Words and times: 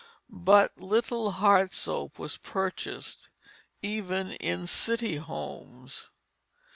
But 0.31 0.79
little 0.79 1.29
hard 1.29 1.73
soap 1.75 2.17
was 2.17 2.35
purchased, 2.37 3.29
even 3.83 4.31
in 4.33 4.65
city 4.65 5.17
homes. 5.17 6.09